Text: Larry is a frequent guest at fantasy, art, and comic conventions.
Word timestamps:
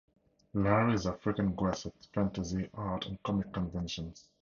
Larry 0.55 0.95
is 0.95 1.05
a 1.05 1.13
frequent 1.13 1.55
guest 1.59 1.85
at 1.85 1.93
fantasy, 2.11 2.71
art, 2.73 3.05
and 3.05 3.21
comic 3.21 3.53
conventions. 3.53 4.25